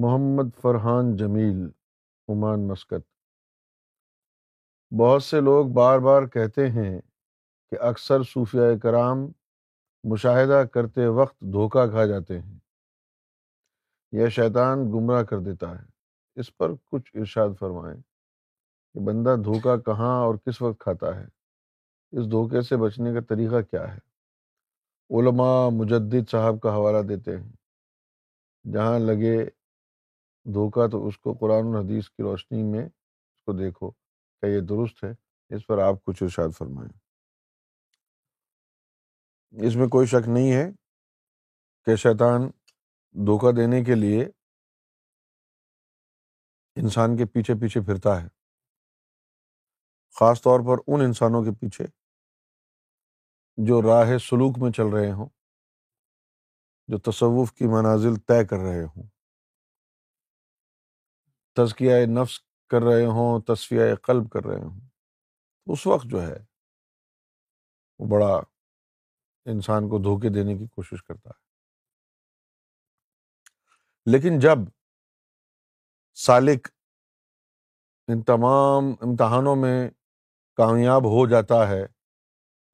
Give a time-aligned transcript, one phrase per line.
[0.00, 1.68] محمد فرحان جمیل،
[2.28, 3.02] Oman Muscat
[5.00, 7.00] بہت سے لوگ بار بار کہتے ہیں
[7.70, 9.18] کہ اکثر صوفیہ کرام
[10.04, 12.58] مشاہدہ کرتے وقت دھوکہ کھا جاتے ہیں۔
[14.12, 15.86] یا شیطان گمراہ کر دیتا ہے۔
[16.36, 18.00] اس پر کچھ ارشاد فرمائیں
[18.94, 21.24] کہ بندہ دھوکہ کہاں اور کس وقت کھاتا ہے؟
[22.12, 23.98] اس دھوکے سے بچنے کا طریقہ کیا ہے؟
[25.10, 27.52] علماء مجدد صاحب کا حوالہ دیتے ہیں۔
[28.72, 29.59] جہاں لگے
[30.44, 32.86] دھوکہ تو اس کو قرآن حدیث کی روشنی میں
[33.34, 35.10] اس کو دیکھو کیا یہ درست ہے،
[35.56, 36.98] اس پر آپ کچھ ارشاد فرمائیں۔
[39.66, 40.70] اس میں کوئی شک نہیں ہے
[41.84, 42.50] کہ شیطان
[43.12, 44.24] دھوکہ دینے کے لیے
[46.76, 48.28] انسان کے پیچھے پیچھے پھرتا ہے۔
[50.20, 51.84] خاص طور پر ان انسانوں کے پیچھے
[53.56, 55.28] جو راہ سلوک میں چل رہے ہوں،
[56.88, 59.19] جو تصوف کی منازل طے کر رہے ہوں۔
[61.52, 64.80] تزکیہ نفس کر رہے ہوں، تصفیہ قلب کر رہے ہوں۔
[65.66, 66.36] اس وقت جو ہے،
[67.98, 68.40] وہ بڑا
[69.44, 71.50] انسان کو دھوکے دینے کی کوشش کرتا ہے۔
[74.06, 74.58] لیکن جب
[76.14, 76.68] سالک
[78.08, 79.90] ان تمام امتحانوں میں
[80.56, 81.84] کامیاب ہو جاتا ہے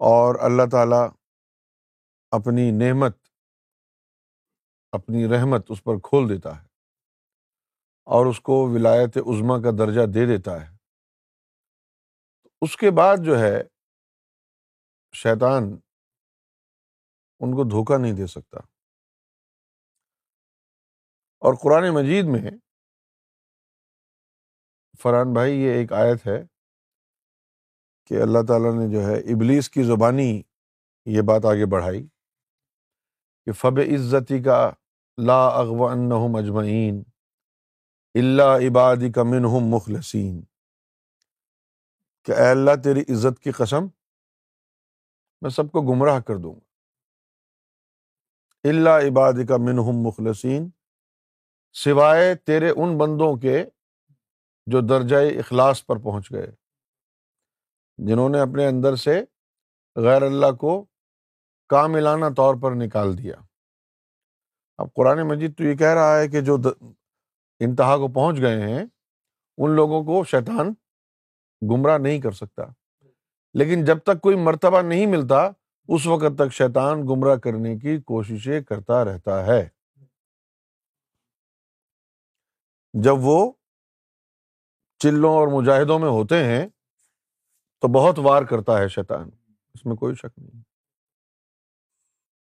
[0.00, 1.08] اور اللہ تعالیٰ
[2.30, 3.16] اپنی نعمت،
[4.92, 6.65] اپنی رحمت اس پر کھول دیتا ہے
[8.06, 10.76] اور اس کو ولایت عظما کا درجہ دے دیتا ہے۔
[12.60, 13.62] اس کے بعد جو ہے،
[15.12, 15.62] شیطان
[17.40, 18.58] ان کو دھوکہ نہیں دے سکتا۔
[21.38, 22.50] اور قرآن مجید میں
[25.02, 26.42] فرحان بھائی، یہ ایک آیت ہے
[28.06, 30.42] کہ اللہ تعالیٰ نے جو ہے، ابلیس کی زبانی
[31.06, 32.08] یہ بات آگے بڑھائی
[33.44, 34.70] کہ فب عزتی کا
[35.26, 37.15] لا اغو ان مجمعین
[38.18, 40.42] اللہ عبادی کا منہم مخلصین۔
[42.24, 43.84] کہ اے اللہ تیری عزت کی قسم
[45.40, 46.60] میں سب کو گمراہ کر دوں گا۔
[48.64, 50.70] اللہ عبادی کا منہم مخلصین۔
[51.72, 53.64] سوائے تیرے ان بندوں کے
[54.66, 56.46] جو درجۂ اخلاص پر پہنچ گئے۔
[57.98, 59.24] جنہوں نے اپنے اندر سے
[59.96, 60.84] غیر اللہ کو
[61.68, 63.34] کاملانہ طور پر نکال دیا۔
[64.78, 66.56] اب قرآن مجید تو یہ کہہ رہا ہے کہ جو
[67.60, 68.84] انتہا کو پہنچ گئے ہیں،
[69.58, 70.74] ان لوگوں کو شیطان
[71.62, 72.62] گمراہ نہیں کر سکتا۔
[73.54, 75.50] لیکن جب تک کوئی مرتبہ نہیں ملتا،
[75.88, 79.68] اس وقت تک شیطان گمراہ کرنے کی کوششیں کرتا رہتا ہے۔
[82.92, 83.52] جب وہ
[84.98, 86.68] چلوں اور مجاہدوں میں ہوتے ہیں،
[87.80, 89.30] تو بہت وار کرتا ہے شیطان۔
[89.74, 90.62] اس میں کوئی شک نہیں۔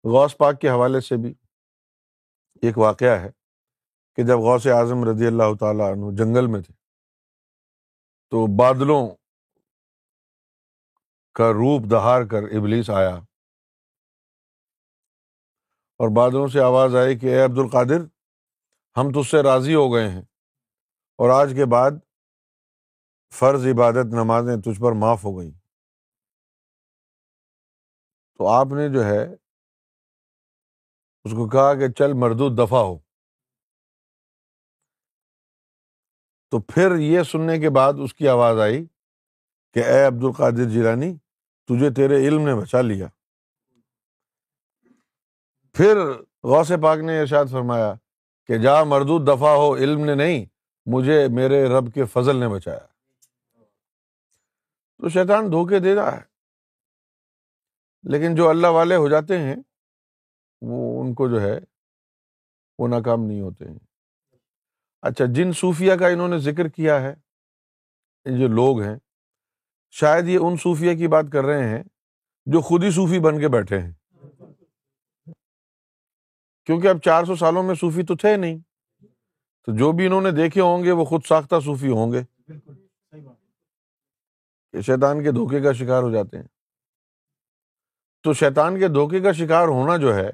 [0.03, 1.33] غوث پاک کے حوالے سے بھی
[2.61, 3.44] ایک واقعہ ہے۔
[4.15, 6.73] کہ جب غوث اعظم رضی اللہ تعالیٰ عنہ جنگل میں تھے،
[8.29, 9.15] تو بادلوں
[11.33, 13.15] کا روپ دہار کر ابلیس آیا۔
[15.99, 18.01] اور بادلوں سے آواز آئی کہ اے عبد القادر،
[18.97, 20.21] ہم تج سے راضی ہو گئے ہیں
[21.17, 21.91] اور آج کے بعد
[23.33, 25.51] فرض عبادت نمازیں تجھ پر معاف ہو گئیں۔
[28.37, 29.33] تو آپ نے جو ہے
[31.23, 33.04] اس کو کہا کہ چل مردود دفاع ہو۔
[36.55, 38.85] تو پھر یہ سننے کے بعد اس کی آواز آئی
[39.73, 41.17] کہ اے عبد القادر جیلانی،
[41.67, 43.07] تجھے تیرے علم نے بچا لیا۔
[45.73, 45.97] پھر
[46.43, 47.93] غوث پاک نے ارشاد فرمایا
[48.47, 50.45] کہ جا مردود دفاع ہو، علم نے نہیں،
[50.85, 52.85] مجھے میرے رب کے فضل نے بچایا۔
[54.97, 56.21] تو شیطان دھوکے دے رہا ہے۔
[58.03, 59.55] لیکن جو اللہ والے ہو جاتے ہیں،
[60.61, 61.59] وہ ان کو جو ہے،
[62.79, 63.84] وہ ناکام نہیں ہوتے ہیں۔
[65.05, 67.13] اچھا جن صوفیہ کا انہوں نے ذکر کیا ہے
[68.25, 68.95] جو لوگ ہیں
[69.91, 71.83] شاید یہ ان صوفیہ کی بات کر رہے ہیں
[72.45, 73.91] جو خود ہی صوفی بن کے بیٹھے ہیں۔
[76.65, 78.59] کیونکہ اب چار سو سالوں میں صوفی تو تھے نہیں۔
[79.65, 82.21] تو جو بھی انہوں نے دیکھے ہوں گے وہ خود ساختہ صوفی ہوں گے۔
[84.81, 86.47] شیطان کے دھوکے کا شکار ہو جاتے ہیں۔
[88.23, 90.29] تو شیطان کے دھوکے کا شکار ہونا جو ہے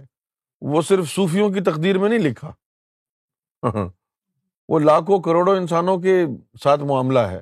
[0.61, 2.53] وہ صرف صوفیوں کی تقدیر میں نہیں لکھا۔
[4.71, 6.25] وہ لاکھوں کروڑوں انسانوں کے
[6.63, 7.41] ساتھ معاملہ ہے۔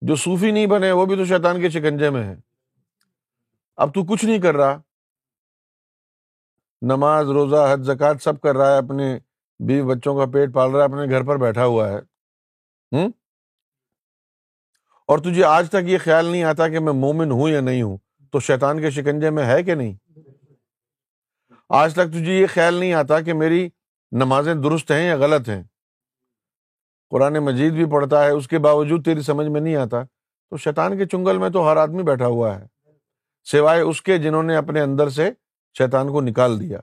[0.00, 2.34] جو صوفی نہیں بنے، وہ بھی تو شیطان کے شکنجے میں ہے
[3.76, 4.82] اب تو کچھ نہیں کر رہا۔
[6.82, 9.18] نماز، روزہ حد زکات سب کر رہا ہے۔ اپنے
[9.58, 11.98] بیوی بچوں کا پیٹ پال رہا ہے، اپنے گھر پر بیٹھا ہوا ہے۔
[12.92, 13.08] ہوں
[15.08, 17.98] اور تجھے آج تک یہ خیال نہیں آتا کہ میں مومن ہوں یا نہیں ہوں؟
[18.32, 20.18] تو شیطان کے شکنجے میں ہے کہ نہیں؟
[21.68, 23.68] آج تک تجھے یہ خیال نہیں آتا کہ میری
[24.18, 25.62] نمازیں درست ہیں یا غلط ہیں؟
[27.10, 30.02] قرآن مجید بھی پڑھتا ہے، اس کے باوجود تیری سمجھ میں نہیں آتا۔
[30.50, 32.66] تو شیطان کے چنگل میں تو ہر آدمی بیٹھا ہوا ہے۔
[33.44, 35.30] سوائے اس کے جنہوں نے اپنے اندر سے
[35.78, 36.78] شیطان کو نکال دیا۔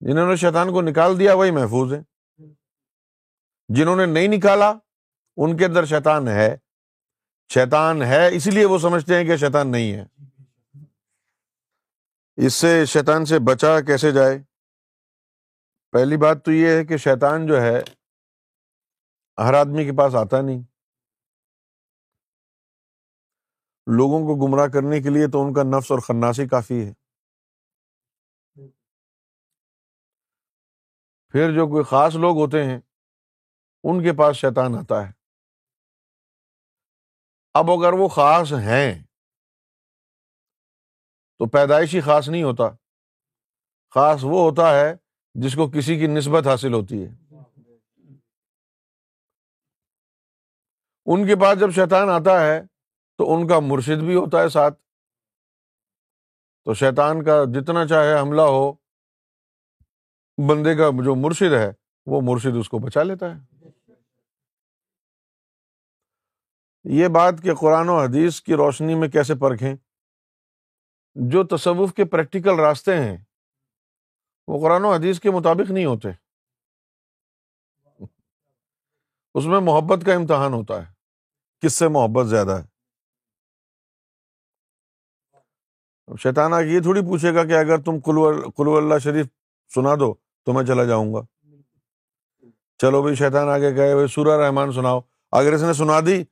[0.00, 2.02] جنہوں نے شیطان کو نکال دیا، وہی محفوظ ہے
[3.68, 4.72] جنہوں نے نہیں نکالا،
[5.36, 6.56] ان کے اندر شیطان ہے۔
[7.54, 10.04] شیطان ہے، اس لیے وہ سمجھتے ہیں کہ شیطان نہیں ہے۔
[12.36, 14.42] اس سے شیطان سے بچا کیسے جائے؟
[15.96, 17.80] پہلی بات تو یہ ہے کہ شیطان جو ہے،
[19.48, 20.62] ہر آدمی کے پاس آتا نہیں۔
[23.96, 26.92] لوگوں کو گمراہ کرنے کے لیے تو ان کا نفس اور خناسی کافی ہے۔
[31.32, 32.80] پھر جو کوئی خاص لوگ ہوتے ہیں،
[33.84, 35.12] ان کے پاس شیطان آتا ہے۔
[37.54, 39.02] اب اگر وہ خاص ہیں،
[41.38, 42.64] تو پیدائشی خاص نہیں ہوتا۔
[43.94, 45.05] خاص وہ ہوتا ہے
[45.42, 47.08] جس کو کسی کی نسبت حاصل ہوتی ہے۔
[51.06, 52.62] ان کے پاس جب شیطان آتا ہے
[53.18, 54.80] تو ان کا مرشد بھی ہوتا ہے ساتھ۔
[56.64, 58.72] تو شیطان کا جتنا چاہے حملہ ہو،
[60.48, 61.72] بندے کا جو مرشد ہے،
[62.06, 63.66] وہ مرشد اس کو بچا لیتا ہے۔
[66.84, 69.74] یہ بات کہ قرآن و حدیث کی روشنی میں کیسے پرکھیں،
[71.14, 73.16] جو تصوف کے پریکٹیکل راستے ہیں
[74.46, 76.08] وہ قرآن و حدیث کے مطابق نہیں ہوتے۔
[79.34, 80.92] اس میں محبت کا امتحان ہوتا ہے۔
[81.60, 82.76] کس سے محبت زیادہ ہے؟
[86.16, 88.00] شیطان آ یہ تھوڑی پوچھے گا کہ اگر تم
[88.56, 89.26] کلو اللہ شریف
[89.74, 91.20] سنا دو تو میں چلا جاؤں گا۔
[92.78, 95.00] چلو بھائی، شیطان آگے گئے بھائی سورہ رحمان سناؤ۔
[95.32, 96.24] اگر اس نے سنا دی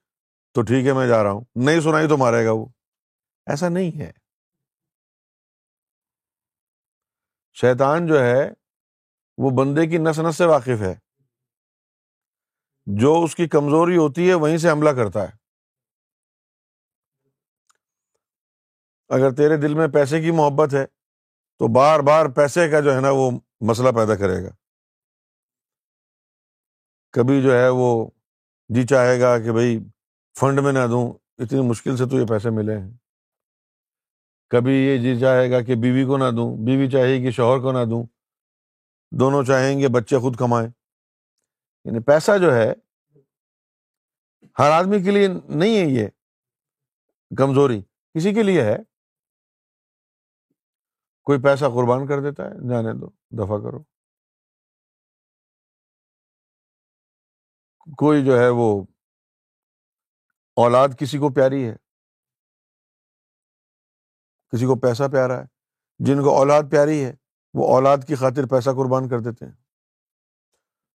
[0.52, 2.66] تو ٹھیک ہے، میں جا رہا ہوں۔ نہیں سنائی تو مارے گا وہ۔
[3.46, 4.12] ایسا نہیں ہے۔
[7.54, 8.50] شیطان جو ہے،
[9.38, 10.94] وہ بندے کی نس نس سے واقف ہے۔
[12.86, 15.36] جو اس کی کمزوری ہوتی ہے، وہیں سے حملہ کرتا ہے۔
[19.08, 20.86] اگر تیرے دل میں پیسے کی محبت ہے،
[21.58, 23.30] تو بار بار پیسے کا جو ہے نا، وہ
[23.60, 24.50] مسئلہ پیدا کرے گا۔
[27.10, 28.10] کبھی جو ہے، وہ
[28.68, 29.78] جی چاہے گا کہ بھائی،
[30.40, 33.03] فنڈ میں نہ دوں، اتنی مشکل سے تو یہ پیسے ملے ہیں۔
[34.54, 37.72] کبھی یہ جی چاہے گا کہ بیوی کو نہ دوں، بیوی چاہے گی شوہر کو
[37.72, 38.06] نہ دوں،
[39.20, 40.68] دونوں چاہیں گے بچے خود کمائیں۔
[41.84, 42.72] یعنی پیسہ جو ہے،
[44.58, 46.06] ہر آدمی کے لیے نہیں ہے یہ
[47.36, 47.82] کمزوری،
[48.14, 48.76] کسی کے لیے ہے۔
[51.22, 53.82] کوئی پیسہ قربان کر دیتا ہے، جانے دو دفاع کرو۔
[57.96, 58.82] کوئی جو ہے وہ
[60.56, 61.83] اولاد کسی کو پیاری ہے۔
[64.52, 65.44] کسی کو پیسہ پیارا ہے،
[65.98, 67.14] جن کو اولاد پیاری ہے،
[67.54, 69.52] وہ اولاد کی خاطر پیسہ قربان کر دیتے ہیں۔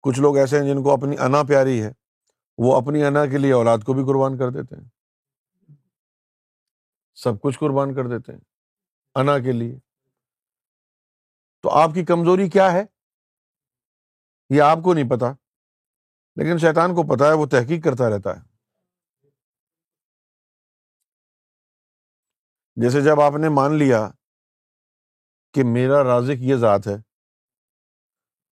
[0.02, 1.92] کچھ لوگ ایسے ہیں جن کو اپنی انا پیاری ہے،
[2.58, 4.88] وہ اپنی انا کے لیے اولاد کو بھی قربان کر دیتے ہیں۔
[7.14, 8.40] سب کچھ قربان کر دیتے ہیں،
[9.14, 9.78] انا کے لیے۔
[11.62, 12.84] تو آپ کی کمزوری کیا ہے؟
[14.50, 15.32] یہ آپ کو نہیں پتا،
[16.36, 18.55] لیکن شیطان کو پتا ہے، وہ تحقیق کرتا رہتا ہے۔
[22.76, 24.10] جیسے جب آپ نے مان لیا
[25.54, 26.96] کہ میرا رازق یہ ذات ہے،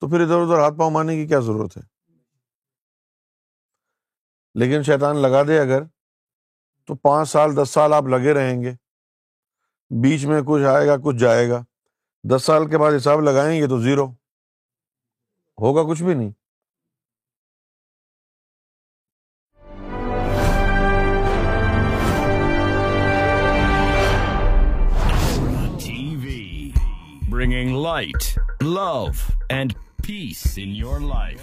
[0.00, 1.82] تو پھر ادھر ادھر ہاتھ پاؤں ماننے کی کیا ضرورت ہے؟
[4.54, 5.82] لیکن شیطان لگا دے اگر
[6.86, 8.72] تو پانچ سال، دس سال آپ لگے رہیں گے،
[10.02, 11.62] بیچ میں کچھ آئے گا، کچھ جائے گا،
[12.24, 14.06] دس سال کے بعد حساب لگائیں گے تو زیرو،
[15.58, 16.30] ہوگا کچھ بھی نہیں۔
[28.04, 29.06] Bringing light love
[29.48, 29.72] and
[30.06, 31.40] peace in your life